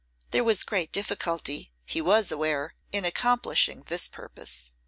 [0.31, 4.73] There was great difficulty, he was aware, in accomplishing this purpose.